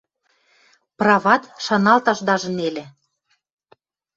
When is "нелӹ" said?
2.57-2.85